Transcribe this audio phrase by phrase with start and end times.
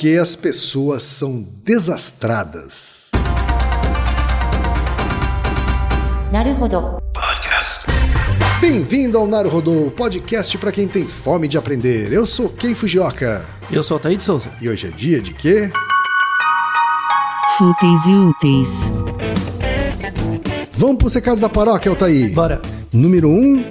[0.00, 3.10] que as pessoas são desastradas.
[6.32, 7.02] Naruhodo.
[7.12, 7.84] Podcast.
[8.62, 12.14] Bem-vindo ao Naruhodo, podcast para quem tem fome de aprender.
[12.14, 13.46] Eu sou Ken Fujioka.
[13.70, 14.50] Eu sou Altair de Souza.
[14.58, 15.70] E hoje é dia de quê?
[17.58, 18.92] Fúteis e úteis.
[20.72, 22.32] Vamos para os recados da paróquia, Altair.
[22.32, 22.62] Bora.
[22.90, 23.70] Número 1, um,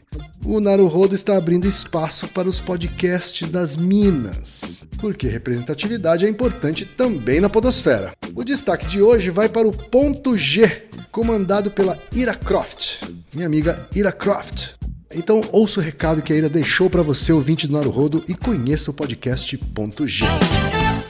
[0.43, 7.39] O Naruhodo está abrindo espaço para os podcasts das Minas, porque representatividade é importante também
[7.39, 8.11] na podosfera.
[8.33, 13.03] O destaque de hoje vai para o Ponto G, comandado pela Ira Croft,
[13.35, 14.73] minha amiga Ira Croft.
[15.13, 18.89] Então ouça o recado que a Ira deixou para você, ouvinte do Naruhodo, e conheça
[18.89, 20.25] o podcast Ponto G.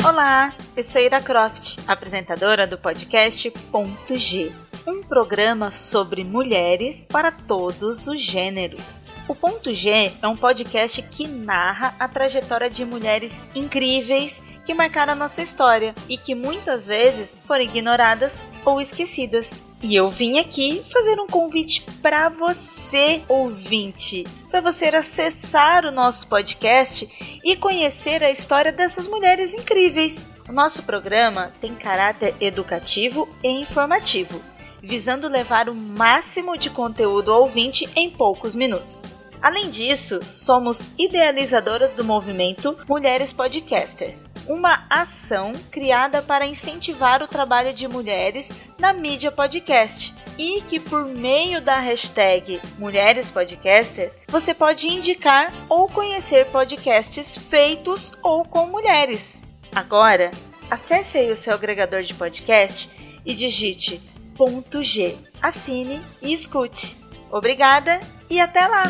[0.05, 4.51] Olá, eu sou Ira Croft, apresentadora do podcast Ponto G,
[4.85, 8.99] um programa sobre mulheres para todos os gêneros.
[9.31, 15.13] O Ponto G é um podcast que narra a trajetória de mulheres incríveis que marcaram
[15.13, 19.63] a nossa história e que muitas vezes foram ignoradas ou esquecidas.
[19.81, 26.27] E eu vim aqui fazer um convite para você, ouvinte, para você acessar o nosso
[26.27, 30.25] podcast e conhecer a história dessas mulheres incríveis.
[30.49, 34.41] O nosso programa tem caráter educativo e informativo,
[34.83, 39.01] visando levar o máximo de conteúdo ao ouvinte em poucos minutos.
[39.41, 47.73] Além disso, somos idealizadoras do movimento Mulheres Podcasters, uma ação criada para incentivar o trabalho
[47.73, 50.13] de mulheres na mídia podcast.
[50.37, 58.13] E que por meio da hashtag Mulheres Podcasters você pode indicar ou conhecer podcasts feitos
[58.21, 59.41] ou com mulheres.
[59.75, 60.29] Agora,
[60.69, 62.89] acesse aí o seu agregador de podcast
[63.25, 64.01] e digite
[64.35, 66.95] ponto .g, assine e escute.
[67.31, 67.99] Obrigada
[68.31, 68.89] e até lá!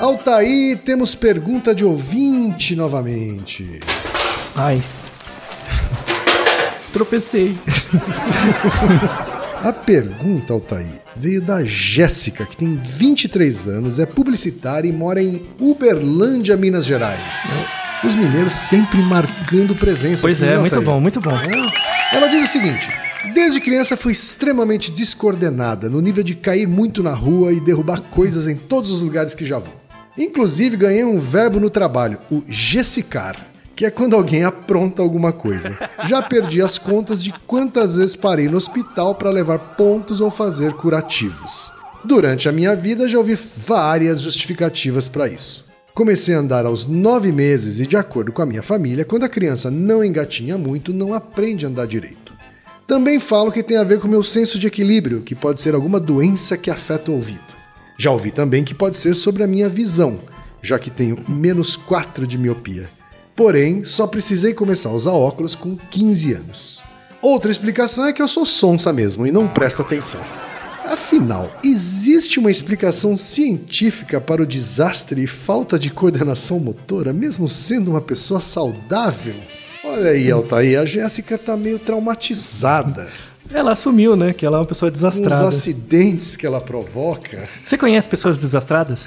[0.00, 3.80] Altaí, temos pergunta de ouvinte novamente.
[4.54, 4.80] Ai.
[6.92, 7.58] Tropecei.
[9.62, 15.42] A pergunta, Altaí, veio da Jéssica, que tem 23 anos, é publicitária e mora em
[15.58, 17.66] Uberlândia, Minas Gerais.
[18.02, 20.22] Os mineiros sempre marcando presença.
[20.22, 20.84] Pois é, muito Altair?
[20.84, 21.36] bom, muito bom.
[22.12, 22.88] Ela diz o seguinte:
[23.34, 28.48] Desde criança fui extremamente descoordenada, no nível de cair muito na rua e derrubar coisas
[28.48, 29.78] em todos os lugares que já vou.
[30.16, 33.36] Inclusive ganhei um verbo no trabalho, o gessicar,
[33.76, 35.78] que é quando alguém apronta alguma coisa.
[36.06, 40.72] Já perdi as contas de quantas vezes parei no hospital para levar pontos ou fazer
[40.72, 41.70] curativos.
[42.02, 45.69] Durante a minha vida já ouvi várias justificativas para isso.
[46.00, 49.28] Comecei a andar aos nove meses e, de acordo com a minha família, quando a
[49.28, 52.32] criança não engatinha muito, não aprende a andar direito.
[52.86, 56.00] Também falo que tem a ver com meu senso de equilíbrio, que pode ser alguma
[56.00, 57.44] doença que afeta o ouvido.
[57.98, 60.18] Já ouvi também que pode ser sobre a minha visão,
[60.62, 62.88] já que tenho menos 4 de miopia.
[63.36, 66.82] Porém, só precisei começar a usar óculos com 15 anos.
[67.20, 70.22] Outra explicação é que eu sou sonsa mesmo e não presto atenção.
[70.90, 77.92] Afinal, existe uma explicação científica para o desastre e falta de coordenação motora, mesmo sendo
[77.92, 79.36] uma pessoa saudável?
[79.84, 83.08] Olha aí, Altair, a Jéssica tá meio traumatizada.
[83.52, 85.46] Ela assumiu, né, que ela é uma pessoa Com os desastrada.
[85.48, 87.48] acidentes que ela provoca.
[87.64, 89.06] Você conhece pessoas desastradas?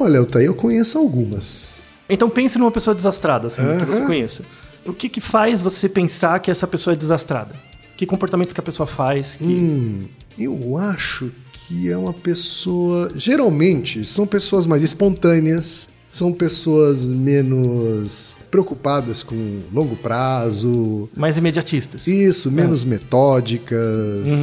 [0.00, 1.82] Olha, Altair, eu conheço algumas.
[2.08, 4.42] Então pense numa pessoa desastrada, assim, que você conheça.
[4.84, 7.67] O que, que faz você pensar que essa pessoa é desastrada?
[7.98, 9.34] Que comportamentos que a pessoa faz?
[9.34, 9.44] Que...
[9.44, 10.06] Hum,
[10.38, 13.10] eu acho que é uma pessoa.
[13.16, 21.08] Geralmente são pessoas mais espontâneas, são pessoas menos preocupadas com longo prazo.
[21.14, 22.06] Mais imediatistas.
[22.06, 23.78] Isso, menos metódicas,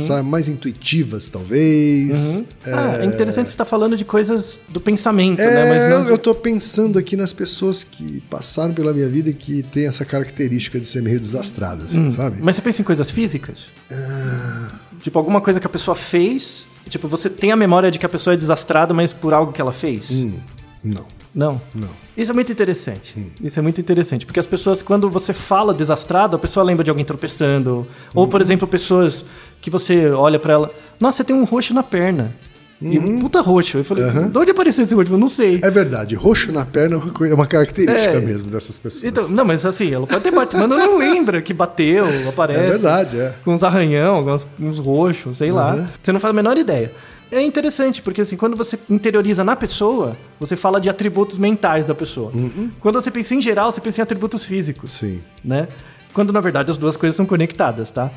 [0.05, 2.43] sabe, mais intuitivas, talvez.
[2.65, 5.69] Ah, é interessante você estar falando de coisas do pensamento, É, né?
[5.69, 9.29] Mas não eu, de- eu tô pensando aqui nas pessoas que passaram pela minha vida
[9.29, 12.11] e que têm essa característica de ser meio desastradas, Hum.
[12.11, 12.37] sabe?
[12.41, 13.65] Mas você pensa em coisas físicas?
[15.01, 16.65] Tipo, alguma coisa que a pessoa fez.
[16.89, 19.59] Tipo, você tem a memória de que a pessoa é desastrada, mas por algo que
[19.59, 20.09] ela fez?
[20.11, 20.33] Hum,
[20.83, 21.61] não, Não.
[21.73, 21.89] não.
[22.15, 23.13] Isso é muito interessante.
[23.43, 24.25] Isso é muito interessante.
[24.25, 27.85] Porque as pessoas, quando você fala desastrado, a pessoa lembra de alguém tropeçando.
[28.13, 29.25] Ou, por exemplo, pessoas
[29.59, 30.71] que você olha pra ela.
[30.99, 32.33] Nossa, você tem um roxo na perna.
[32.81, 33.77] E um puta roxo.
[33.77, 35.11] Eu falei, de onde apareceu esse roxo?
[35.11, 35.59] Eu não sei.
[35.63, 38.19] É verdade, roxo na perna é uma é uma característica É.
[38.19, 39.03] mesmo dessas pessoas.
[39.03, 42.59] Então, não, mas assim, ela pode ter batido, mas não lembra que bateu, aparece.
[42.59, 43.33] é verdade, é.
[43.43, 45.89] Com uns arranhão, uns, uns roxos, sei lá.
[46.03, 46.91] Você não faz a menor ideia.
[47.31, 51.95] É interessante, porque assim, quando você interioriza na pessoa, você fala de atributos mentais da
[51.95, 52.31] pessoa.
[52.79, 55.21] Quando você pensa em geral, você pensa em atributos físicos Sim.
[55.43, 55.67] né?
[56.13, 58.09] Quando na verdade as duas coisas são conectadas, tá?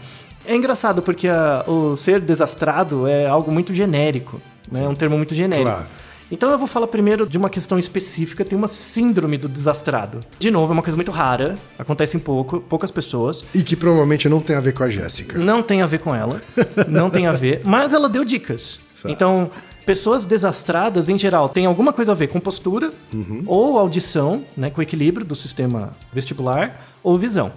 [0.46, 4.40] É engraçado porque a- o ser desastrado é algo muito genérico,
[4.70, 4.84] né?
[4.84, 5.68] É um termo muito genérico.
[5.68, 5.86] Claro.
[6.30, 10.20] Então eu vou falar primeiro de uma questão específica, tem uma síndrome do desastrado.
[10.38, 13.44] De novo, é uma coisa muito rara, acontece em pouco, poucas pessoas.
[13.54, 15.38] E que provavelmente não tem a ver com a Jéssica.
[15.38, 16.42] Não tem a ver com ela,
[16.86, 18.78] não tem a ver, mas ela deu dicas.
[18.94, 19.10] Certo.
[19.12, 19.50] Então,
[19.86, 23.44] pessoas desastradas, em geral, tem alguma coisa a ver com postura, Uhum.
[23.46, 27.50] ou audição, né, com equilíbrio do sistema vestibular, ou visão.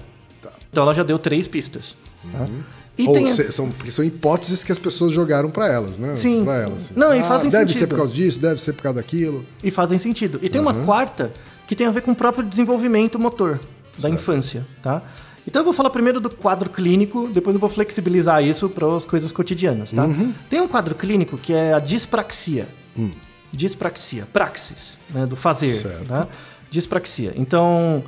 [0.71, 1.95] Então ela já deu três pistas.
[2.31, 2.47] tá?
[3.03, 3.07] E.
[3.07, 3.27] Ou tem...
[3.27, 6.15] se- são, porque são hipóteses que as pessoas jogaram pra elas, né?
[6.15, 6.44] Sim.
[6.44, 6.86] Pra elas.
[6.86, 6.94] assim.
[6.95, 7.89] Não, e fazem Deve ser sentido.
[7.89, 9.45] por causa disso, deve ser por causa daquilo.
[9.63, 10.39] E fazem sentido.
[10.42, 10.68] E tem Uhum.
[10.68, 11.31] uma quarta
[11.68, 13.59] que tem a ver com o próprio desenvolvimento motor
[13.98, 15.01] da infância, tá?
[15.48, 19.06] Então eu vou falar primeiro do quadro clínico, depois eu vou flexibilizar isso para as
[19.06, 20.06] coisas cotidianas, tá?
[20.06, 20.33] Uhum.
[20.50, 22.68] Tem um quadro clínico que é a dispraxia.
[23.53, 25.81] Dispraxia, praxis, né, do fazer, Hum.
[25.81, 26.06] Certo.
[26.07, 26.27] tá?
[26.69, 27.33] Dispraxia.
[27.36, 28.01] Então,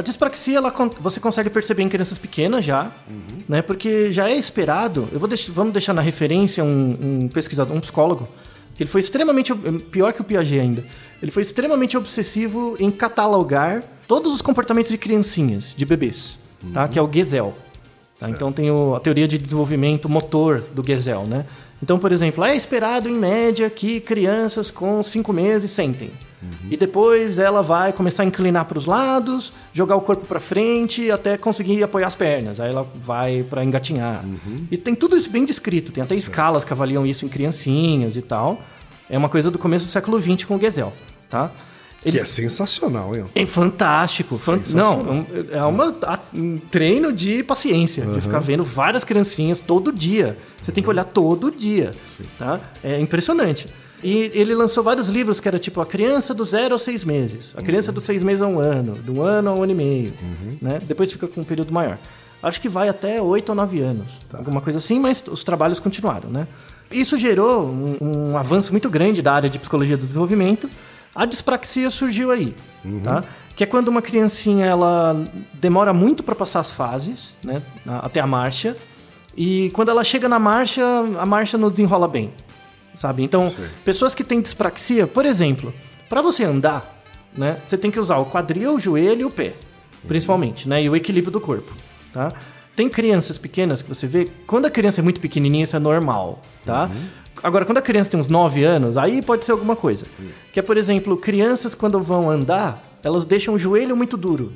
[0.00, 3.42] a dispraxia ela, você consegue perceber em crianças pequenas já, Uhum.
[3.48, 3.62] né?
[3.62, 5.08] Porque já é esperado.
[5.12, 8.28] Eu vou deix- vamos deixar na referência um, um pesquisador, um psicólogo,
[8.74, 9.54] que ele foi extremamente
[9.90, 10.84] pior que o Piaget ainda.
[11.22, 16.38] Ele foi extremamente obsessivo em catalogar todos os comportamentos de criancinhas, de bebês,
[16.72, 16.88] tá?
[16.88, 17.54] Que é o Gesell.
[18.18, 18.28] tá?
[18.28, 21.46] Então tem o- a teoria de desenvolvimento motor do Gesell, né?
[21.82, 26.10] Então, por exemplo, é esperado em média que crianças com 5 meses sentem.
[26.70, 31.10] E depois ela vai começar a inclinar para os lados, jogar o corpo para frente
[31.10, 32.58] até conseguir apoiar as pernas.
[32.58, 34.24] Aí ela vai para engatinhar.
[34.70, 35.92] E tem tudo isso bem descrito.
[35.92, 38.58] Tem até escalas que avaliam isso em criancinhas e tal.
[39.08, 40.92] É uma coisa do começo do século XX com o Gesell,
[41.28, 41.50] tá?
[42.02, 43.26] Que Eles- é sensacional, hein?
[43.34, 44.36] é fantástico.
[44.38, 45.04] fan- Sensacional.
[45.04, 49.92] Não, é um- é uma, um treino de paciência, de ficar vendo várias criancinhas todo
[49.92, 50.36] dia.
[50.60, 51.90] Você tem que olhar todo dia.
[52.38, 52.58] Tá?
[52.82, 53.66] É impressionante.
[54.02, 57.52] E ele lançou vários livros que era tipo a criança do zero aos seis meses,
[57.54, 60.14] a criança dos seis meses a um ano, do ano a um ano e meio.
[60.62, 60.78] Né?
[60.82, 61.98] Depois fica com um período maior.
[62.42, 66.30] Acho que vai até oito ou nove anos, alguma coisa assim, mas os trabalhos continuaram.
[66.30, 66.46] Né?
[66.90, 67.96] Isso gerou um,
[68.32, 70.70] um avanço muito grande da área de psicologia do desenvolvimento.
[71.14, 72.54] A dispraxia surgiu aí,
[73.02, 73.24] tá?
[73.56, 75.24] Que é quando uma criancinha ela
[75.54, 77.60] demora muito para passar as fases, né,
[78.02, 78.76] até a marcha,
[79.36, 80.82] e quando ela chega na marcha,
[81.18, 82.32] a marcha não desenrola bem,
[82.94, 83.22] sabe?
[83.22, 83.66] Então, Sei.
[83.84, 85.74] pessoas que têm dispraxia, por exemplo,
[86.08, 87.02] para você andar,
[87.36, 89.54] né, você tem que usar o quadril, o joelho e o pé,
[90.08, 91.72] principalmente, né, e o equilíbrio do corpo,
[92.12, 92.32] tá?
[92.74, 96.40] Tem crianças pequenas que você vê, quando a criança é muito pequenininha, isso é normal,
[96.64, 96.88] tá?
[97.42, 100.04] Agora, quando a criança tem uns 9 anos, aí pode ser alguma coisa.
[100.52, 104.52] Que é, por exemplo, crianças quando vão andar, elas deixam o joelho muito duro.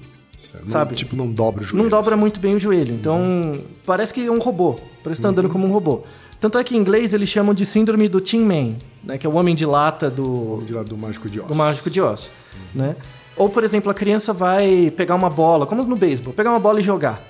[0.61, 0.95] Não- Sabe?
[0.95, 1.83] Tipo, não dobra o joelho.
[1.85, 2.93] Não dobra muito bem o joelho.
[2.95, 3.53] Então,
[3.87, 4.77] parece que é um robô.
[5.03, 6.03] Parece que tá andando como um robô.
[6.41, 9.17] Tanto é que em inglês eles chamam de síndrome do Tin Man, né?
[9.17, 11.49] Que é o homem de lata do, De lá do Mágico de Oz.
[11.49, 12.29] do mágico de Oz,
[12.75, 12.97] né?
[13.37, 16.81] Ou, por exemplo, a criança vai pegar uma bola, como no beisebol, pegar uma bola
[16.81, 17.23] e jogar.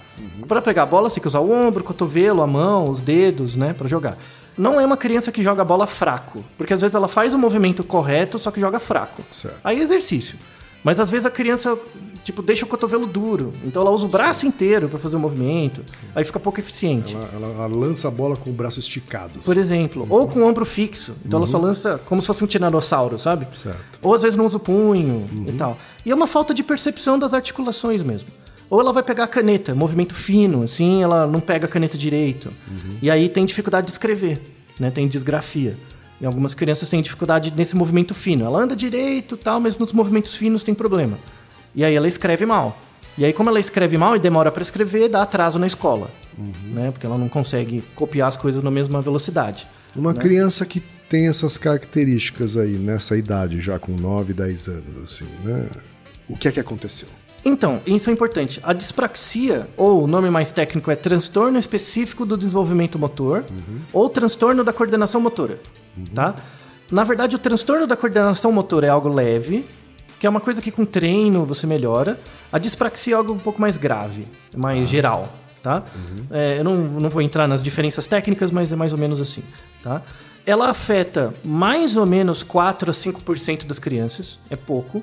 [0.49, 3.01] Para pegar a bola, você tem que usar o ombro, o cotovelo, a mão, os
[3.01, 4.19] dedos, né, para jogar.
[4.57, 7.39] Não é uma criança que joga a bola fraco, porque às vezes ela faz o
[7.39, 9.23] movimento correto, só que joga fraco.
[9.33, 9.57] Certo.
[9.65, 10.39] Aí é exercício.
[10.83, 11.79] Mas às vezes a criança,
[12.25, 15.81] tipo, deixa o cotovelo duro, então ela usa o braço inteiro para fazer o movimento,
[16.15, 17.15] aí fica pouco eficiente.
[17.15, 19.41] Ela, ela- ela lança a bola com o braço esticado.
[19.41, 21.15] Por exemplo, ou com o ombro fixo.
[21.25, 23.47] Então ela só lança como se fosse um tiranossauro, sabe?
[23.55, 23.99] Certo.
[24.03, 25.79] Ou às vezes não usa o punho e tal.
[26.05, 28.29] E é uma falta de percepção das articulações mesmo.
[28.71, 32.51] Ou ela vai pegar a caneta, movimento fino, assim, ela não pega a caneta direito.
[33.03, 34.41] E aí tem dificuldade de escrever,
[34.81, 34.91] né?
[34.91, 35.77] Tem disgrafia.
[36.21, 38.45] E algumas crianças têm dificuldade nesse movimento fino.
[38.45, 41.19] Ela anda direito tal, mas nos movimentos finos tem problema.
[41.75, 42.79] E aí ela escreve mal.
[43.17, 46.11] E aí, como ela escreve mal e demora para escrever, dá atraso na escola.
[46.73, 46.91] Né?
[46.91, 49.69] Porque ela não consegue copiar as coisas na mesma velocidade.
[49.95, 55.27] Uma criança que tem essas características aí, nessa idade, já com 9, 10 anos, assim,
[55.45, 55.71] né?
[56.29, 57.09] O que é que aconteceu?
[57.45, 58.59] Então, isso é importante.
[58.63, 63.45] A dispraxia, ou o nome mais técnico é transtorno específico do desenvolvimento motor,
[63.93, 65.59] ou transtorno da coordenação motora,
[66.15, 66.35] tá?
[66.91, 69.65] Na verdade, o transtorno da coordenação motora é algo leve,
[70.19, 72.19] que é uma coisa que com treino você melhora.
[72.51, 75.29] A dispraxia é algo um pouco mais grave, mais geral,
[75.63, 75.83] tá?
[76.31, 79.43] É, eu não, não vou entrar nas diferenças técnicas, mas é mais ou menos assim,
[79.83, 80.01] tá?
[80.47, 85.03] Ela afeta mais ou menos 4 a 5% das crianças, é pouco.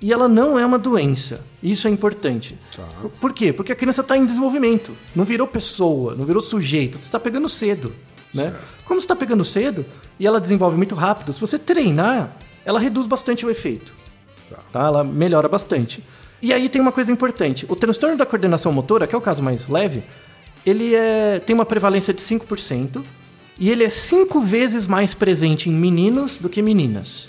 [0.00, 1.40] E ela não é uma doença.
[1.60, 2.56] Isso é importante.
[3.02, 3.52] Por- Por quê?
[3.52, 4.96] Porque a criança está em desenvolvimento.
[5.16, 6.94] Não virou pessoa, não virou sujeito.
[6.98, 7.92] Você está pegando cedo.
[8.32, 8.54] Né?
[8.84, 9.84] Como você está pegando cedo
[10.20, 13.92] e ela desenvolve muito rápido, se você treinar, ela reduz bastante o efeito.
[14.72, 14.84] Tá?
[14.86, 16.04] Ela melhora bastante.
[16.40, 17.66] E aí tem uma coisa importante.
[17.68, 20.04] O transtorno da coordenação motora, que é o caso mais leve,
[20.64, 23.02] ele é, tem uma prevalência de 5%.
[23.58, 27.28] E ele é cinco vezes mais presente em meninos do que meninas.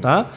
[0.00, 0.30] Tá?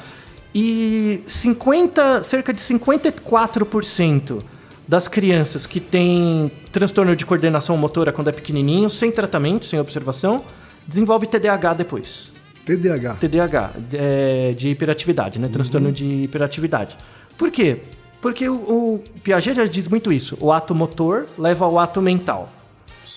[0.53, 4.43] E 50, cerca de 54%
[4.87, 10.43] das crianças que têm transtorno de coordenação motora quando é pequenininho, sem tratamento, sem observação,
[10.87, 12.31] desenvolve TDAH depois.
[12.65, 13.15] TDAH.
[13.15, 15.49] TDAH, é, de hiperatividade, né?
[15.51, 16.95] Transtorno de hiperatividade.
[17.37, 17.79] Por quê?
[18.21, 20.37] Porque o, o Piaget já diz muito isso.
[20.39, 22.49] O ato motor leva ao ato mental.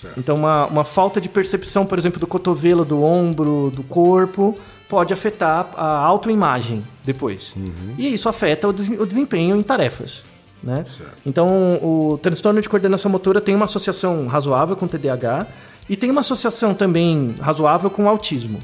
[0.01, 0.19] Certo.
[0.19, 5.13] Então, uma, uma falta de percepção, por exemplo, do cotovelo, do ombro, do corpo, pode
[5.15, 7.55] afetar a autoimagem depois.
[7.99, 10.25] E isso afeta o, des- o desempenho em tarefas.
[10.63, 10.85] Né?
[10.89, 11.13] Certo.
[11.25, 11.49] Então,
[11.83, 15.47] o transtorno de coordenação motora tem uma associação razoável com TDAH
[15.89, 18.59] e tem uma associação também razoável com autismo.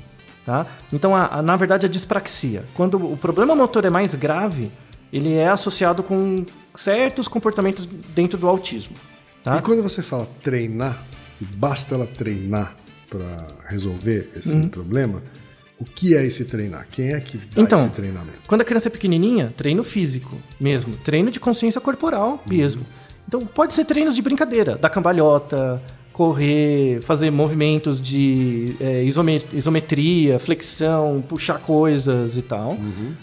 [0.44, 0.66] Tá?
[0.92, 2.64] Então, a- a- na verdade, a dispraxia.
[2.74, 4.70] Quando o problema motor é mais grave,
[5.12, 8.96] ele é associado com certos comportamentos dentro do autismo.
[9.44, 9.56] Tá?
[9.56, 11.00] E quando você fala treinar,
[11.42, 12.76] e basta ela treinar
[13.10, 14.68] para resolver esse Uhum.
[14.68, 15.22] problema,
[15.78, 16.86] o que é esse treinar?
[16.90, 18.38] Quem é que dá Então, esse treinamento?
[18.46, 20.94] Quando a criança é pequenininha, treino físico mesmo.
[21.04, 22.82] Treino de consciência corporal mesmo.
[23.26, 24.76] Então, pode ser treinos de brincadeira.
[24.76, 25.82] Dar cambalhota,
[26.12, 32.76] correr, fazer movimentos de é, isome- isometria, flexão, puxar coisas e tal.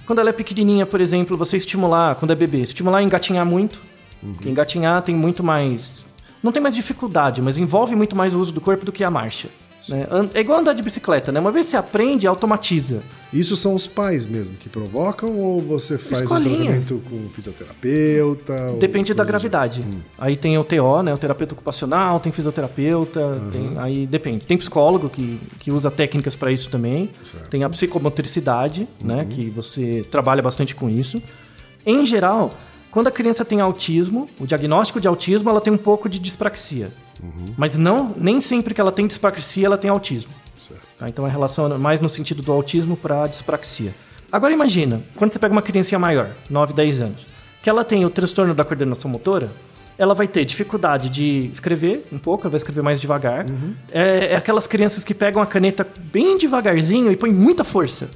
[0.06, 3.80] Quando ela é pequenininha, por exemplo, você estimular, quando é bebê, estimular a engatinhar muito.
[4.22, 6.04] Porque engatinhar tem muito mais...
[6.42, 9.12] Não tem mais dificuldade, mas envolve muito mais o uso do corpo do que a
[9.12, 9.50] marcha.
[9.90, 10.08] né?
[10.34, 11.40] É igual andar de bicicleta, né?
[11.40, 13.02] Uma vez você aprende, automatiza.
[13.32, 16.56] Isso são os pais mesmo que provocam ou você faz Escolinha.
[16.56, 18.72] um tratamento com fisioterapeuta?
[18.72, 19.82] ou Depende da coisas gravidade.
[19.82, 20.00] Hum.
[20.18, 21.14] Aí tem o TO, né?
[21.14, 24.46] O terapeuta ocupacional, tem fisioterapeuta, tem, aí depende.
[24.46, 27.10] Tem psicólogo que, que usa técnicas para isso também.
[27.24, 27.44] Certo.
[27.44, 27.50] Uhum.
[27.50, 29.28] Tem a psicomotricidade, né?
[29.30, 31.22] Que você trabalha bastante com isso.
[31.86, 32.54] Em geral,
[32.92, 36.92] quando a criança tem autismo, o diagnóstico de autismo, ela tem um pouco de dispraxia.
[37.22, 37.54] Uhum.
[37.58, 40.32] Mas não, nem sempre que ela tem dispraxia, ela tem autismo.
[40.98, 41.08] Tá?
[41.08, 43.96] Então é relação mais no sentido do autismo para dispraxia.
[44.32, 47.28] Agora imagina, quando você pega uma criancinha maior, 9, 10 anos,
[47.64, 49.50] que ela tem o transtorno da coordenação motora,
[49.98, 53.46] ela vai ter dificuldade de escrever um pouco, ela vai escrever mais devagar.
[53.92, 58.10] É, é aquelas crianças que pegam a caneta bem devagarzinho e põem muita força.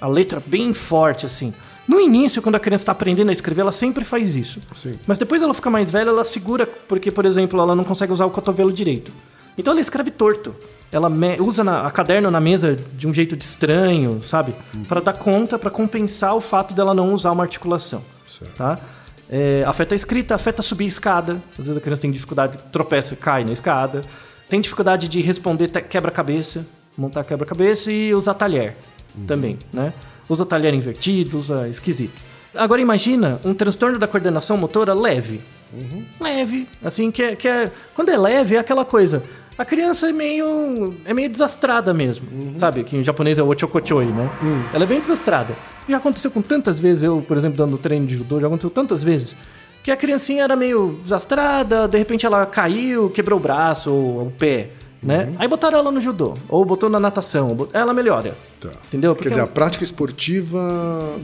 [0.00, 1.52] A letra bem forte, assim.
[1.86, 4.60] No início, quando a criança está aprendendo a escrever, ela sempre faz isso.
[4.74, 4.98] Sim.
[5.06, 8.24] Mas depois ela fica mais velha, ela segura, porque, por exemplo, ela não consegue usar
[8.26, 9.12] o cotovelo direito.
[9.58, 10.54] Então ela escreve torto.
[10.90, 11.10] Ela
[11.40, 14.54] usa na- a caderno na mesa de um jeito de estranho, sabe?
[14.86, 18.02] Pra dar conta, pra compensar o fato dela não usar uma articulação.
[18.28, 18.54] Certo.
[18.56, 18.78] Tá?
[19.30, 21.42] É, afeta a escrita, afeta subir a escada.
[21.52, 24.02] Às vezes a criança tem dificuldade, tropeça, cai na escada.
[24.48, 28.76] Tem dificuldade de responder quebra-cabeça, montar quebra-cabeça e usar talher
[29.26, 29.94] também, né?
[30.32, 32.18] Usa talher invertido, usa esquisito.
[32.54, 35.40] Agora imagina um transtorno da coordenação motora leve.
[36.20, 37.70] Leve, assim, que é, que é...
[37.94, 39.22] Quando é leve, é aquela coisa...
[39.58, 40.94] A criança é meio...
[41.04, 42.82] É meio desastrada mesmo, sabe?
[42.84, 44.30] Que em japonês é o ochokochoi, né?
[44.72, 45.54] Ela é bem desastrada.
[45.86, 49.04] Já aconteceu com tantas vezes, eu, por exemplo, dando treino de judô, já aconteceu tantas
[49.04, 49.36] vezes,
[49.82, 54.30] que a criancinha era meio desastrada, de repente ela caiu, quebrou o braço ou o
[54.30, 54.70] pé,
[55.02, 55.34] né?
[55.38, 58.36] Aí botaram ela no judô, ou botou na natação, bot- ela melhora.
[58.60, 58.70] Tá.
[58.88, 59.12] Entendeu?
[59.14, 60.58] Quer Porque dizer, é a prática esportiva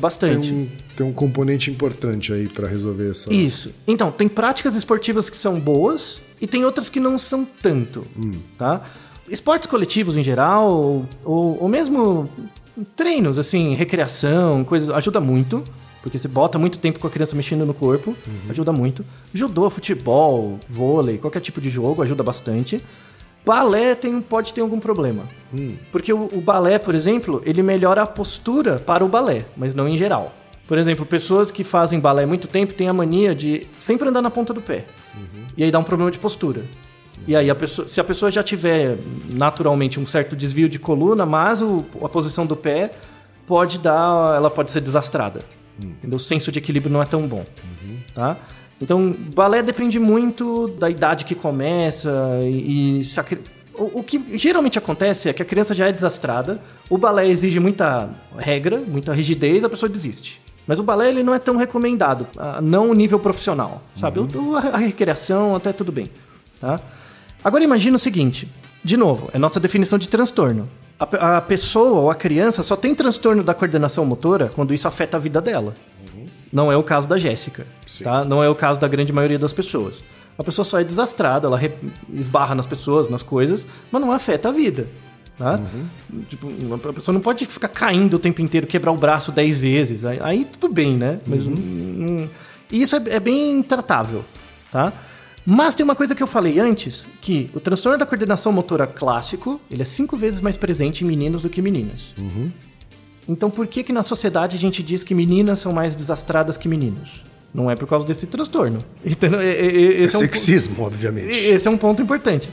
[0.01, 0.49] Bastante.
[0.49, 3.33] Tem, um, tem um componente importante aí para resolver essa.
[3.33, 3.73] Isso.
[3.87, 8.05] Então, tem práticas esportivas que são boas e tem outras que não são tanto,
[8.59, 8.83] tá?
[9.29, 12.29] Esportes coletivos em geral, ou, ou, ou mesmo
[12.97, 15.63] treinos, assim, recreação, coisas, ajuda muito.
[16.01, 18.17] Porque você bota muito tempo com a criança mexendo no corpo,
[18.49, 19.05] ajuda muito.
[19.35, 22.81] Judô, futebol, vôlei, qualquer tipo de jogo ajuda bastante.
[23.49, 25.23] Balé tem, pode ter algum problema.
[25.91, 29.89] Porque o, o balé, por exemplo, ele melhora a postura para o balé, mas não
[29.89, 30.35] em geral.
[30.67, 34.31] Por exemplo, pessoas que fazem balé muito tempo têm a mania de sempre andar na
[34.31, 34.85] ponta do pé.
[35.57, 36.63] E aí dá um problema de postura.
[37.27, 38.97] E aí, a pessoa, se a pessoa já tiver
[39.31, 42.91] naturalmente um certo desvio de coluna, mas o- a posição do pé
[43.47, 44.37] pode dar.
[44.37, 45.41] Ela pode ser desastrada.
[45.81, 46.17] Entendeu?
[46.19, 47.45] O senso de equilíbrio não é tão bom.
[48.15, 48.37] Tá?
[48.81, 53.25] Então, balé depende muito da idade que começa e, e se a
[53.75, 57.61] o, o que geralmente acontece é que a criança já é desastrada, o balé exige
[57.61, 60.41] muita regra, muita rigidez, a pessoa desiste.
[60.67, 62.27] Mas o balé ele não é tão recomendado,
[62.63, 64.19] não o nível profissional, sabe?
[64.21, 66.11] O- a, a recreação até tudo bem,
[66.61, 66.81] tá?
[67.43, 68.49] Agora imagina o seguinte,
[68.83, 70.69] de novo, é nossa definição de transtorno.
[70.99, 75.17] A, a pessoa ou a criança só tem transtorno da coordenação motora quando isso afeta
[75.17, 75.73] a vida dela.
[76.53, 77.67] Não é o caso da Jéssica,
[78.05, 78.25] tá?
[78.25, 79.97] Não é o caso da grande maioria das pessoas.
[80.39, 81.73] A pessoa só é desastrada, ela re-
[82.15, 84.87] esbarra nas pessoas, nas coisas, mas não afeta a vida,
[85.37, 85.59] tá?
[86.29, 86.49] Tipo,
[86.89, 90.05] a pessoa não pode ficar caindo o tempo inteiro, quebrar o braço 10 vezes.
[90.05, 91.19] Aí, aí tudo bem, né?
[91.27, 92.29] Mas não-
[92.71, 94.25] e isso é, é bem tratável,
[94.71, 94.93] tá?
[95.45, 99.59] Mas tem uma coisa que eu falei antes, que o transtorno da coordenação motora clássico,
[99.71, 102.15] ele é cinco vezes mais presente em meninos do que meninas.
[103.29, 106.69] Então por que que na sociedade a gente diz que meninas são mais desastradas que
[106.69, 107.23] meninos?
[107.53, 108.79] Não é por causa desse transtorno.
[109.05, 111.31] Então, é- é- é- é um sexismo, obviamente.
[111.35, 112.49] esse é um ponto importante.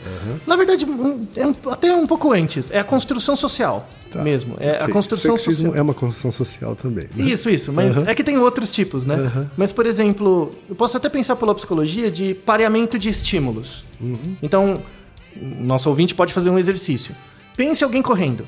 [0.47, 2.71] Na verdade, um- é um- até um pouco antes.
[2.71, 4.21] É a construção social Tá.
[4.23, 4.55] mesmo.
[4.57, 5.75] É a construção Sexismo social.
[5.77, 7.09] é uma construção social também.
[7.13, 7.25] né?
[7.25, 7.73] Isso, isso.
[7.73, 8.05] Mas Aham.
[8.07, 9.15] é que tem outros tipos, né?
[9.15, 9.51] Aham.
[9.57, 13.83] Mas, por exemplo, eu posso até pensar pela psicologia de pareamento de estímulos.
[13.99, 14.37] Uhum.
[14.41, 14.81] Então,
[15.35, 17.13] o nosso ouvinte pode fazer um exercício.
[17.57, 18.45] Pense alguém correndo.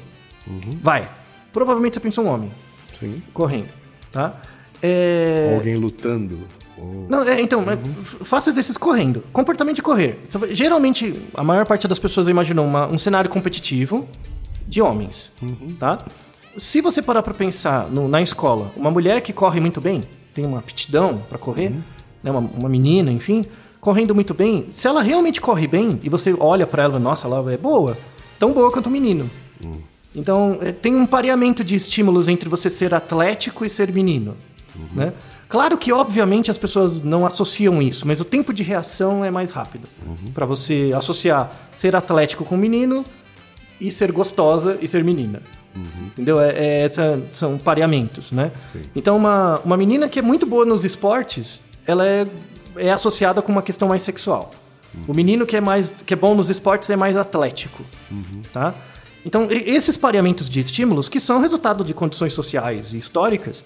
[0.48, 0.78] Uhum.
[0.82, 1.10] Vai.
[1.54, 2.51] Provavelmente você pensa um homem
[3.00, 3.22] Sim.
[3.34, 3.70] correndo,
[4.12, 4.39] tá?
[4.82, 5.50] É...
[5.51, 6.38] Ou alguém lutando.
[6.77, 9.24] ou- Não, é, então, é, f- faça exercício correndo.
[9.34, 10.20] Comportamento de correr.
[10.51, 14.08] Geralmente, a maior parte das pessoas imaginou uma- um cenário competitivo
[14.68, 15.32] de homens,
[15.80, 15.98] tá?
[16.58, 20.46] Se você parar pra pensar no- na escola, uma mulher que corre muito bem, tem
[20.46, 21.70] uma aptidão pra correr,
[22.24, 23.46] né, uma, uma menina, enfim,
[23.82, 27.51] correndo muito bem, se ela realmente corre bem e você olha pra ela, nossa, ela
[27.51, 27.98] é boa,
[28.38, 29.30] tão boa quanto o menino.
[30.18, 34.36] Então, é, tem um pareamento de estímulos entre você ser atlético e ser menino.
[34.94, 35.14] Né?
[35.48, 39.52] Claro que, obviamente, as pessoas não associam isso, mas o tempo de reação é mais
[39.52, 39.88] rápido.
[40.34, 43.06] Pra você associar ser atlético com menino
[43.80, 45.42] e ser gostosa e ser menina.
[46.08, 46.42] Entendeu?
[46.42, 48.52] É, é, essa, são pareamentos, né?
[48.96, 52.26] Então, uma, uma menina que é muito boa nos esportes, ela é,
[52.76, 54.52] é associada com uma questão mais sexual.
[55.08, 57.84] O menino que é, mais, que é bom nos esportes é mais atlético,
[58.52, 58.74] tá?
[59.26, 63.64] Então, esses pareamentos de estímulos, que são resultado de condições sociais e históricas,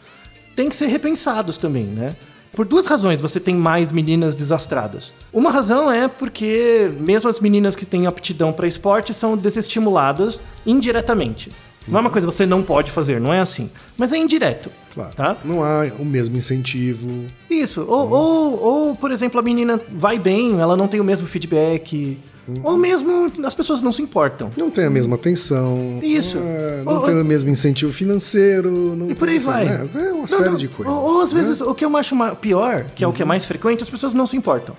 [0.56, 2.16] têm que ser repensados também, né?
[2.54, 5.14] Por duas razões você tem mais meninas desastradas.
[5.32, 11.50] Uma razão é porque mesmo as meninas que têm aptidão para esporte são desestimuladas indiretamente.
[11.88, 13.70] Não é uma coisa que você não pode fazer, não é assim.
[13.98, 14.70] Mas é indireto.
[14.94, 15.16] Claro.
[15.16, 15.38] Tá?
[15.44, 17.26] Não há o mesmo incentivo.
[17.50, 17.86] Isso.
[17.88, 22.20] Ou, ou, ou, por exemplo, a menina vai bem, ela não tem o mesmo feedback.
[22.64, 24.50] Ou mesmo as pessoas não se importam.
[24.58, 26.00] Não tem a mesma atenção.
[26.02, 26.38] Isso.
[26.38, 28.70] é, não Ou- tem o mesmo incentivo financeiro.
[28.96, 29.66] Não E por aí vai.
[29.66, 29.90] né?
[29.94, 30.56] É uma Não, série não.
[30.58, 30.94] de coisas.
[30.94, 31.42] Ou, ou às né?
[31.42, 34.14] vezes, o que eu acho pior, que é o que é mais frequente, as pessoas
[34.14, 34.76] não se importam.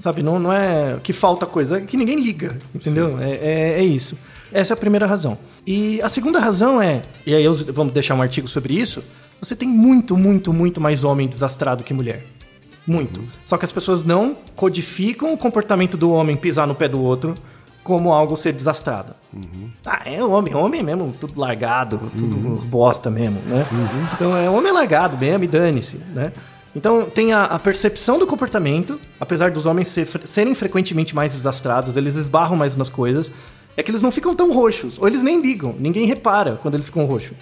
[0.00, 3.18] Sabe, não, não é que falta coisa, é que ninguém liga, entendeu?
[3.20, 4.16] É, é, é isso.
[4.52, 5.36] Essa é a primeira razão.
[5.66, 9.02] E a segunda razão é, e aí eu, vamos deixar um artigo sobre isso,
[9.40, 12.24] você tem muito, muito, muito mais homem desastrado que mulher.
[12.86, 13.22] Muito.
[13.44, 17.34] Só que as pessoas não codificam o comportamento do homem pisar no pé do outro
[17.82, 19.14] como algo ser desastrado.
[19.84, 23.64] Ah, é homem, homem mesmo, tudo largado, tudo uns bosta mesmo, né?
[24.14, 26.32] Então é homem largado mesmo e dane-se, né?
[26.74, 31.96] Então tem a, a percepção do comportamento, apesar dos homens ser- serem frequentemente mais desastrados,
[31.96, 33.30] eles esbarram mais nas coisas,
[33.76, 36.86] é que eles não ficam tão roxos, ou eles nem ligam, ninguém repara quando eles
[36.86, 37.32] ficam roxos,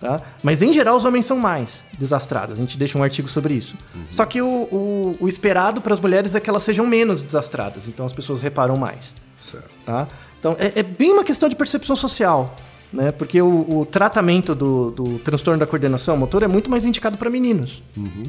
[0.00, 0.20] tá?
[0.42, 3.76] Mas em geral os homens são mais desastrados, a gente deixa um artigo sobre isso.
[4.10, 7.88] Só que o, o- o esperado para as mulheres é que elas sejam menos desastradas,
[7.88, 9.68] então as pessoas reparam mais Certo.
[9.84, 10.06] tá?
[10.38, 12.54] Então, é, é bem uma questão de percepção social,
[12.92, 13.10] né?
[13.10, 17.28] Porque o, o tratamento do, do transtorno da coordenação motora é muito mais indicado para
[17.30, 17.82] meninos,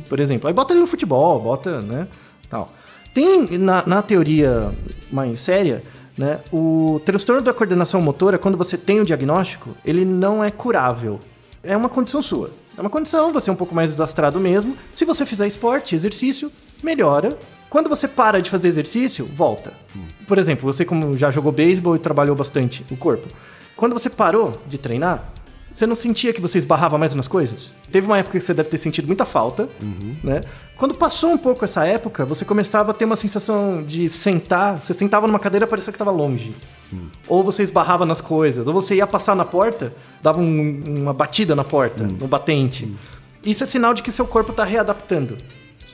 [0.10, 0.48] por exemplo.
[0.48, 2.08] Aí bota ali no futebol, bota, né,
[2.50, 2.74] tal.
[3.14, 4.72] Tem, na, na teoria
[5.12, 5.84] mais séria,
[6.18, 11.20] né, o transtorno da coordenação motora, quando você tem o diagnóstico, ele não é curável.
[11.64, 12.52] É uma condição sua.
[12.78, 14.76] É uma condição, você é um pouco mais desastrado mesmo.
[14.92, 16.52] Se você fizer esporte, exercício,
[16.84, 17.38] melhora.
[17.70, 19.74] Quando você para de fazer exercício, volta.
[20.28, 23.28] Por exemplo, você como já jogou beisebol e trabalhou bastante o corpo.
[23.76, 25.34] Quando você parou de treinar,
[25.72, 27.74] você não sentia que você esbarrava mais nas coisas?
[27.92, 29.68] Teve uma época que você deve ter sentido muita falta,
[30.24, 30.42] né?
[30.84, 34.94] Quando passou um pouco essa época, você começava a ter uma sensação de sentar, você
[34.94, 36.54] sentava numa cadeira parecia que estava longe.
[37.26, 41.56] Ou você esbarrava nas coisas, ou você ia passar na porta, dava um- uma batida
[41.56, 42.94] na porta, no batente.
[43.46, 45.38] Isso é sinal de que seu corpo está readaptando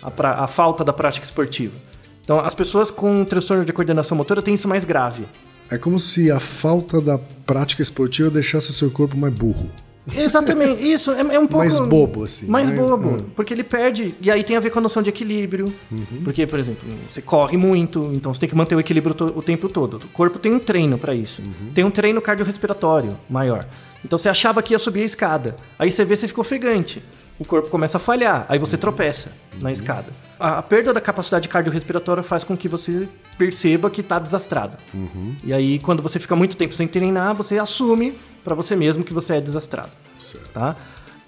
[0.01, 1.75] a, pra- a falta da prática esportiva.
[2.23, 5.23] Então, as pessoas com transtorno de coordenação motora têm isso mais grave.
[5.69, 9.69] É como se a falta da prática esportiva deixasse o seu corpo mais burro.
[10.17, 11.57] Exatamente, isso é, é um pouco.
[11.57, 12.75] Mais bobo, assim, Mais né?
[12.75, 13.09] bobo.
[13.09, 13.25] Hum.
[13.35, 14.13] Porque ele perde.
[14.21, 15.73] E aí tem a ver com a noção de equilíbrio.
[15.91, 16.21] Uhum.
[16.23, 19.69] Porque, por exemplo, você corre muito, então você tem que manter o equilíbrio o tempo
[19.69, 19.95] todo.
[19.95, 21.41] O corpo tem um treino para isso.
[21.41, 21.71] Uhum.
[21.73, 23.65] Tem um treino cardiorrespiratório maior.
[24.03, 25.55] Então você achava que ia subir a escada.
[25.77, 27.01] Aí você vê, você ficou ofegante.
[27.39, 28.45] O corpo começa a falhar.
[28.49, 29.59] Aí você tropeça Uhum.
[29.61, 30.07] na escada.
[30.39, 34.77] A, a perda da capacidade cardiorrespiratória faz com que você perceba que está desastrado.
[34.93, 35.35] Uhum.
[35.43, 39.13] E aí, quando você fica muito tempo sem treinar, você assume para você mesmo que
[39.13, 39.89] você é desastrado.
[40.19, 40.49] Certo.
[40.49, 40.75] Tá?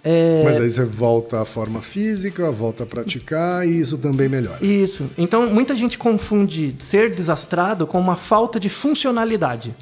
[0.03, 4.57] É, Mas aí você volta à forma física, volta a praticar e isso também melhora.
[4.65, 5.09] Isso.
[5.17, 9.75] Então, muita gente confunde ser desastrado com uma falta de funcionalidade.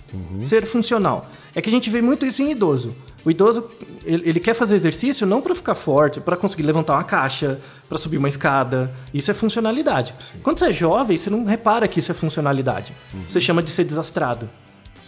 [0.44, 1.30] Ser funcional.
[1.56, 2.94] É que a gente vê muito isso em idoso.
[3.30, 3.70] O idoso,
[4.04, 7.96] ele, ele quer fazer exercício não para ficar forte, para conseguir levantar uma caixa, para
[7.96, 8.92] subir uma escada.
[9.14, 10.16] Isso é funcionalidade.
[10.42, 12.92] Quando você é jovem, você não repara que isso é funcionalidade.
[13.28, 14.50] Você chama de ser desastrado.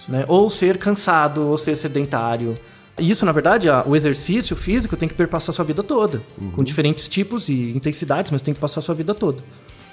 [0.07, 0.23] Né?
[0.27, 2.55] Ou ser cansado, ou ser sedentário.
[2.99, 6.21] Isso, na verdade, o exercício físico tem que perpassar a sua vida toda.
[6.55, 9.43] Com diferentes tipos e intensidades, mas tem que passar a sua vida toda.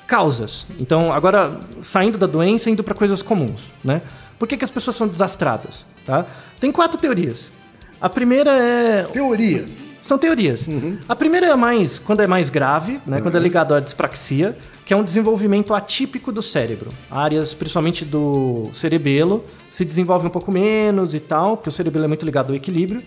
[0.06, 0.66] Causas.
[0.78, 4.02] Então, agora, saindo da doença, indo para coisas comuns, né?
[4.38, 5.86] Por que, que as pessoas são desastradas?
[6.04, 6.26] Tá?
[6.60, 7.56] Tem quatro teorias.
[8.00, 9.98] A primeira é Teorias.
[10.02, 10.68] são teorias.
[11.08, 14.56] A primeira é mais quando é mais grave, né, quando é ligado à dispraxia,
[14.86, 16.90] que é um desenvolvimento atípico do cérebro.
[17.10, 22.08] Áreas, principalmente do cerebelo, se desenvolve um pouco menos e tal, porque o cerebelo é
[22.08, 23.02] muito ligado ao equilíbrio.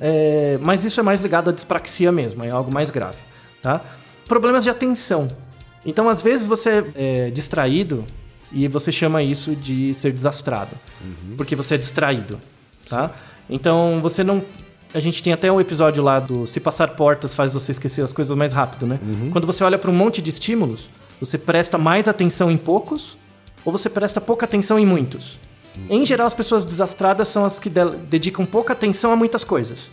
[0.00, 3.18] É, mas isso é mais ligado à dispraxia mesmo, é algo mais grave.
[3.62, 3.80] Tá?
[4.26, 5.28] Problemas de atenção.
[5.84, 8.04] Então, às vezes, você é distraído
[8.52, 10.74] e você chama isso de ser desastrado,
[11.36, 12.38] porque você é distraído.
[12.88, 13.12] Tá?
[13.50, 14.42] Então, você não.
[14.94, 18.12] A gente tem até um episódio lá do Se Passar Portas faz você esquecer as
[18.12, 18.98] coisas mais rápido, né?
[19.30, 20.88] Quando você olha para um monte de estímulos,
[21.20, 23.16] você presta mais atenção em poucos
[23.64, 25.38] ou você presta pouca atenção em muitos.
[25.88, 29.88] Em geral, as pessoas desastradas são as que de- dedicam pouca atenção a muitas coisas.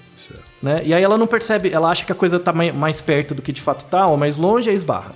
[0.62, 0.82] Né?
[0.84, 3.54] E aí ela não percebe, ela acha que a coisa está mais perto do que
[3.54, 5.12] de fato está, ou mais longe, e esbarra.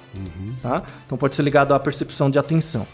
[0.61, 0.83] Tá?
[1.07, 2.85] Então pode ser ligado à percepção de atenção.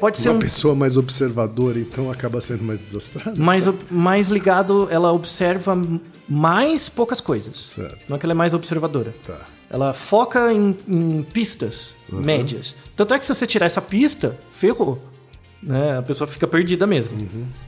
[0.00, 3.38] Pode ser Uma um pessoa mais observadora, então, acaba sendo mais desastrada.
[3.38, 5.78] mais, mais ligado, ela observa
[6.26, 7.56] mais poucas coisas.
[7.56, 7.98] Certo.
[8.08, 9.14] Não é que ela é mais observadora.
[9.26, 9.38] Tá.
[9.68, 12.74] Ela foca em, em pistas médias.
[12.96, 14.98] Tanto é que se você tirar essa pista, ferrou.
[15.62, 15.98] Né?
[15.98, 17.16] A pessoa fica perdida mesmo.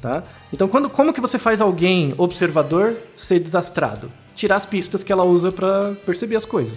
[0.00, 0.24] Tá?
[0.52, 4.10] Então, quando, como que você faz alguém observador ser desastrado?
[4.34, 6.76] Tirar as pistas que ela usa para perceber as coisas.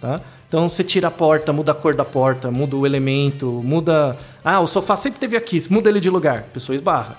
[0.00, 0.20] Tá?
[0.52, 4.18] Então, você tira a porta, muda a cor da porta, muda o elemento, muda...
[4.44, 6.40] Ah, o sofá sempre teve aqui, muda ele de lugar.
[6.40, 7.16] A pessoa esbarra.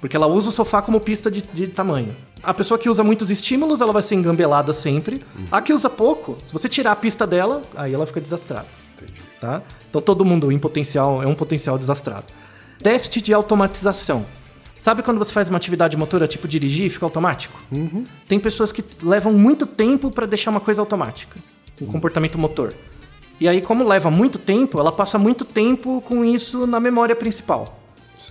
[0.00, 2.16] Porque ela usa o sofá como pista de, de tamanho.
[2.42, 5.22] A pessoa que usa muitos estímulos, ela vai ser engambelada sempre.
[5.52, 8.66] A que usa pouco, se você tirar a pista dela, aí ela fica desastrada.
[9.38, 9.60] Tá?
[9.90, 12.24] Então todo mundo em potencial é um potencial desastrado.
[12.80, 14.24] Déficit de automatização.
[14.78, 17.60] Sabe quando você faz uma atividade motora, tipo dirigir, e fica automático?
[18.26, 21.38] Tem pessoas que levam muito tempo para deixar uma coisa automática,
[21.80, 22.74] um comportamento motor.
[23.40, 27.80] E aí, como leva muito tempo, ela passa muito tempo com isso na memória principal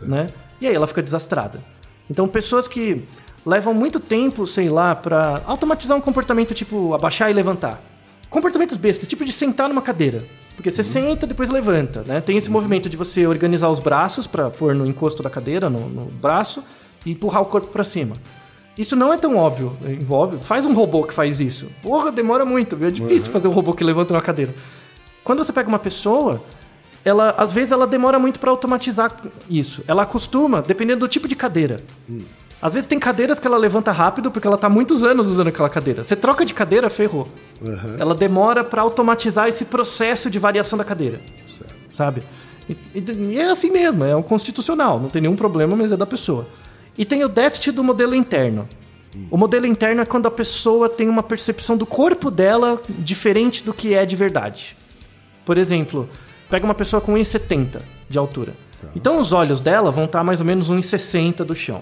[0.02, 0.30] né?
[0.62, 1.62] E aí ela fica desastrada.
[2.10, 3.04] Então, pessoas que
[3.46, 7.82] levam muito tempo, sei lá, pra automatizar um comportamento tipo abaixar e levantar.
[8.30, 10.24] Comportamentos bestas, tipo de sentar numa cadeira.
[10.56, 12.20] Porque você senta, depois levanta, né?
[12.20, 15.88] Tem esse movimento de você organizar os braços pra pôr no encosto da cadeira, no,
[15.88, 16.62] no braço,
[17.06, 18.18] e empurrar o corpo pra cima.
[18.80, 19.76] Isso não é tão óbvio.
[19.86, 20.38] Envolve.
[20.40, 21.68] Faz um robô que faz isso.
[21.84, 22.78] Porra, demora muito.
[22.82, 24.56] É difícil fazer um robô que levanta uma cadeira.
[25.24, 26.42] Quando você pega uma pessoa,
[27.04, 29.16] ela às vezes ela demora muito para automatizar
[29.50, 29.84] isso.
[29.86, 31.82] Ela acostuma, dependendo do tipo de cadeira.
[32.62, 35.70] Às vezes tem cadeiras que ela levanta rápido porque ela tá muitos anos usando aquela
[35.70, 36.04] cadeira.
[36.06, 37.28] Você troca de cadeira, ferrou.
[37.66, 37.96] Aham.
[38.00, 41.74] Ela demora para automatizar esse processo de variação da cadeira, Certo.
[41.90, 42.24] sabe?
[42.70, 45.98] E, e- e é assim mesmo, é um constitucional, não tem nenhum problema, mas é
[45.98, 46.48] da pessoa.
[46.98, 48.68] E tem o déficit do modelo interno.
[49.32, 53.74] O modelo interno é quando a pessoa tem uma percepção do corpo dela diferente do
[53.74, 54.78] que é de verdade.
[55.46, 56.08] Por exemplo,
[56.50, 58.54] pega uma pessoa com 1,70 de altura.
[58.96, 61.82] Então os olhos dela vão estar mais ou menos 1,60 do chão.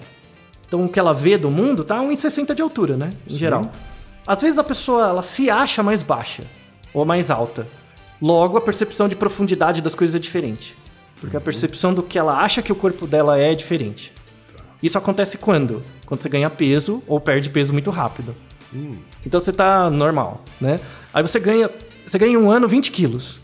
[0.66, 3.10] Então o que ela vê do mundo tá 1,60 de altura, né?
[3.28, 3.70] Em geral.
[4.26, 6.44] Às vezes a pessoa ela se acha mais baixa
[6.92, 7.66] ou mais alta.
[8.20, 10.76] Logo a percepção de profundidade das coisas é diferente.
[11.20, 14.12] Porque a percepção do que ela acha que o corpo dela é é diferente.
[14.82, 15.82] Isso acontece quando?
[16.06, 18.34] Quando você ganha peso ou perde peso muito rápido.
[19.24, 20.78] Então você tá normal, né?
[21.12, 21.70] Aí você ganha,
[22.06, 23.40] você ganha um ano 20 quilos.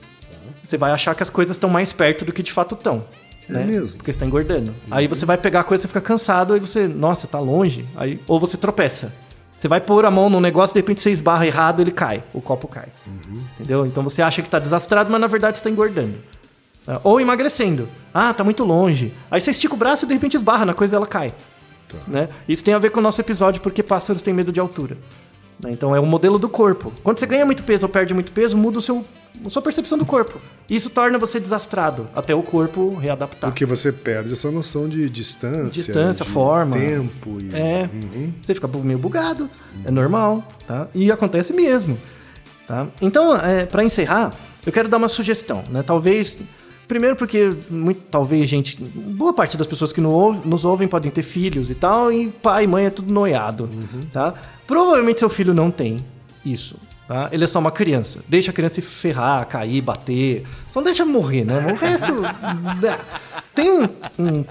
[0.64, 3.04] Você vai achar que as coisas estão mais perto do que de fato estão.
[3.48, 3.64] É né?
[3.64, 3.98] mesmo?
[3.98, 4.74] Porque você tá engordando.
[4.90, 7.84] Aí você vai pegar a coisa, você fica cansado, aí você, nossa, tá longe.
[7.96, 9.12] Aí, ou você tropeça.
[9.56, 12.22] Você vai pôr a mão num negócio, de repente você esbarra errado, ele cai.
[12.32, 12.88] O copo cai.
[13.54, 13.86] Entendeu?
[13.86, 16.14] Então você acha que tá desastrado, mas na verdade você tá engordando.
[16.86, 17.88] Ah, Ou emagrecendo.
[18.12, 19.12] Ah, tá muito longe.
[19.30, 21.32] Aí você estica o braço e de repente esbarra na coisa e ela cai.
[22.08, 22.28] Né?
[22.48, 24.96] Isso tem a ver com o nosso episódio porque pássaros têm medo de altura.
[25.62, 25.70] né?
[25.72, 26.92] Então é o modelo do corpo.
[27.02, 29.04] Quando você ganha muito peso ou perde muito peso, muda o seu,
[29.44, 30.40] a sua percepção do corpo.
[30.68, 33.50] Isso torna você desastrado até o corpo readaptar.
[33.50, 36.76] Porque você perde essa noção de distância, Distância, de forma.
[36.76, 37.88] tempo e É,
[38.42, 39.48] você fica meio bugado,
[39.84, 40.88] é normal, tá?
[40.94, 41.96] E acontece mesmo,
[42.66, 42.86] tá?
[43.00, 44.32] Então, é, para encerrar,
[44.66, 45.82] eu quero dar uma sugestão, né?
[45.82, 46.38] Talvez,
[46.88, 51.70] primeiro porque muito, talvez gente, boa parte das pessoas que nos ouvem podem ter filhos
[51.70, 53.68] e tal, e pai e mãe é tudo noiado,
[54.12, 54.34] tá?
[54.66, 56.04] Provavelmente seu filho não tem
[56.44, 56.76] isso.
[57.06, 57.28] Tá?
[57.30, 58.20] Ele é só uma criança.
[58.26, 60.46] Deixa a criança se ferrar, cair, bater.
[60.70, 61.70] Só não deixa morrer, né?
[61.70, 62.12] O resto.
[62.80, 62.98] né?
[63.54, 63.86] Tem um-
[64.18, 64.44] um-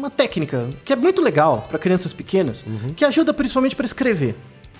[0.00, 2.64] uma técnica que é muito legal para crianças pequenas,
[2.96, 4.34] que ajuda principalmente para escrever,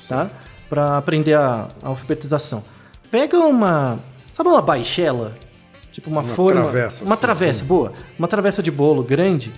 [0.08, 0.28] tá?
[0.68, 2.64] Para aprender a, a alfabetização.
[3.08, 4.00] Pega uma.
[4.32, 5.38] Sabe uma baixela?
[5.96, 6.60] Tipo uma, Uma forma.
[6.60, 7.20] travessa, Uma assim.
[7.22, 7.90] travessa, boa.
[8.18, 9.50] Uma travessa de bolo grande.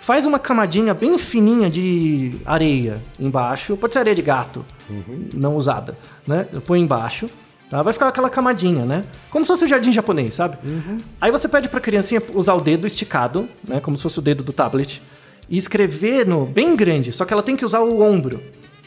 [0.00, 3.76] Faz uma camadinha bem fininha de areia embaixo.
[3.76, 4.64] Pode ser areia de gato,
[5.32, 6.48] não usada, né?
[6.66, 7.30] Põe embaixo.
[7.70, 7.80] Tá?
[7.80, 9.04] Vai ficar aquela camadinha, né?
[9.30, 10.58] Como se fosse o jardim japonês, sabe?
[11.20, 13.78] Aí você pede pra criancinha usar o dedo esticado, né?
[13.78, 15.00] Como se fosse o dedo do tablet.
[15.48, 18.42] E escrever no bem grande, só que ela tem que usar o ombro.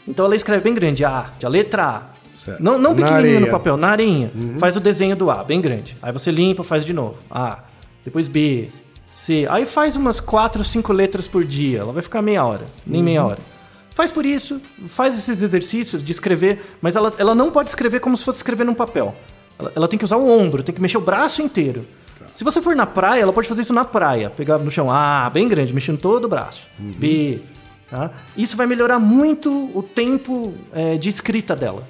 [0.06, 2.02] Então ela escreve bem grande, A, de a letra A.
[2.38, 2.62] Certo.
[2.62, 4.30] Não, não pequenininho no papel, na areinha.
[4.58, 5.96] Faz o desenho do A, bem grande.
[6.00, 7.16] Aí você limpa, faz de novo.
[7.28, 7.58] A.
[8.04, 8.68] Depois B.
[9.16, 9.44] C.
[9.50, 11.80] Aí faz umas 4, 5 letras por dia.
[11.80, 13.38] Ela vai ficar meia hora, nem meia hora.
[13.92, 18.16] Faz por isso, faz esses exercícios de escrever, mas ela, ela não pode escrever como
[18.16, 19.16] se fosse escrever num papel.
[19.58, 21.84] Ela, ela tem que usar o ombro, tem que mexer o braço inteiro.
[22.32, 24.30] Se você for na praia, ela pode fazer isso na praia.
[24.30, 26.68] Pegar no chão A, bem grande, mexendo todo o braço.
[26.78, 27.40] B.
[27.90, 28.12] Tá?
[28.36, 31.82] Isso vai melhorar muito o tempo é, de escrita dela.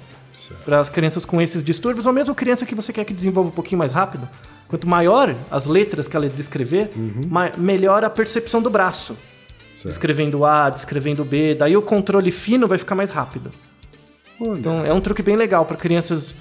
[0.65, 3.53] Para as crianças com esses distúrbios, ou mesmo criança que você quer que desenvolva um
[3.53, 4.27] pouquinho mais rápido.
[4.67, 6.91] Quanto maior as letras que ela descrever,
[7.27, 9.15] ma- melhor a percepção do braço.
[9.71, 9.87] Certo.
[9.87, 13.49] Descrevendo A, descrevendo B, daí o controle fino vai ficar mais rápido.
[14.39, 16.33] Olha, Então é um truque bem legal para crianças.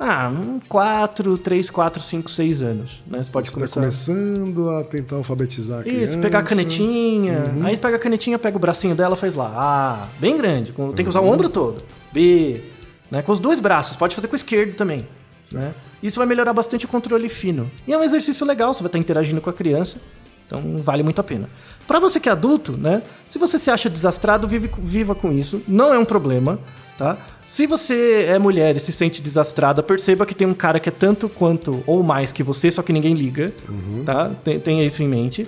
[0.00, 0.30] Ah,
[0.68, 3.02] 4, 3, 4, 5, 6 anos.
[3.06, 3.20] Né?
[3.22, 4.12] Você pode você está começar.
[4.12, 6.04] começando a tentar alfabetizar a criança.
[6.04, 7.44] Isso, pegar a canetinha.
[7.64, 9.52] Aí pega a canetinha, pega o bracinho dela, faz lá.
[9.56, 10.72] A, bem grande.
[10.94, 11.82] Tem que usar o ombro todo.
[12.12, 12.62] B,
[13.10, 13.22] né?
[13.22, 13.96] Com os dois braços.
[13.96, 15.06] Pode fazer com o esquerdo também.
[15.52, 15.72] Né?
[16.02, 17.70] Isso vai melhorar bastante o controle fino.
[17.86, 19.96] E é um exercício legal, você vai estar interagindo com a criança.
[20.46, 21.48] Então vale muito a pena.
[21.86, 23.02] Pra você que é adulto, né?
[23.28, 25.62] Se você se acha desastrado, vive, viva com isso.
[25.68, 26.58] Não é um problema,
[26.98, 27.16] tá?
[27.46, 30.92] Se você é mulher e se sente desastrada, perceba que tem um cara que é
[30.92, 33.52] tanto quanto ou mais que você, só que ninguém liga,
[34.04, 34.30] tá?
[34.44, 35.46] Tem- Tenha isso em mente.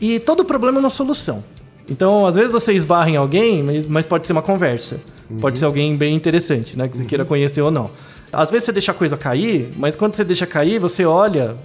[0.00, 1.44] E todo problema é uma solução.
[1.88, 4.98] Então, às vezes você esbarra em alguém, mas, mas pode ser uma conversa.
[5.40, 6.86] Pode ser alguém bem interessante, né?
[6.88, 7.90] Que você queira conhecer ou não.
[8.32, 11.56] Às vezes você deixa a coisa cair, mas quando você deixa cair, você olha,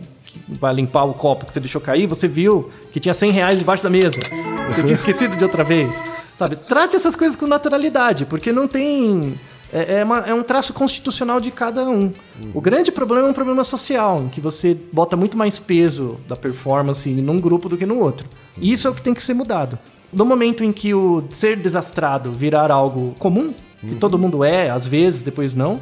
[0.48, 3.82] vai limpar o copo que você deixou cair, você viu que tinha 100 reais debaixo
[3.84, 4.12] da mesa.
[4.70, 5.96] Você tinha esquecido de outra vez.
[6.38, 6.56] Sabe?
[6.56, 9.34] Trate essas coisas com naturalidade, porque não tem.
[9.74, 12.12] É, é uma- é um traço constitucional de cada um.
[12.54, 16.36] O grande problema é um problema social, em que você bota muito mais peso da
[16.36, 18.26] performance num grupo do que no outro.
[18.58, 19.78] E isso é o que tem que ser mudado.
[20.12, 24.88] No momento em que o ser desastrado virar algo comum, que todo mundo é, às
[24.88, 25.80] vezes, depois não.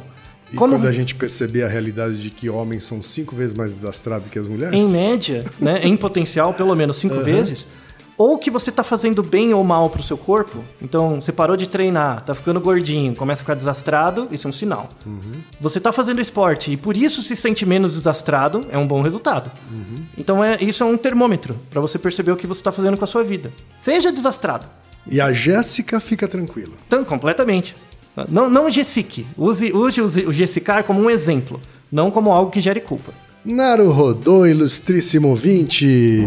[0.52, 3.72] E como quando a gente perceber a realidade de que homens são cinco vezes mais
[3.72, 4.74] desastrados que as mulheres?
[4.74, 7.66] em média, né, em potencial, pelo menos cinco vezes,
[8.18, 10.58] ou que você tá fazendo bem ou mal pro seu corpo.
[10.82, 14.52] Então, você parou de treinar, tá ficando gordinho, começa a ficar desastrado, isso é um
[14.52, 14.88] sinal.
[15.06, 15.40] Uhum.
[15.60, 19.50] Você tá fazendo esporte e por isso se sente menos desastrado, é um bom resultado.
[19.70, 20.04] Uhum.
[20.18, 23.04] Então, é, isso é um termômetro para você perceber o que você tá fazendo com
[23.04, 23.52] a sua vida.
[23.78, 24.66] Seja desastrado.
[25.06, 26.72] E a Jéssica fica tranquila.
[26.86, 27.76] Então, completamente.
[28.28, 29.24] Não, não Jessique.
[29.36, 33.12] Use, use, use o Jessicar como um exemplo, não como algo que gere culpa.
[33.44, 36.26] Naru Naruhodô, ilustríssimo 20!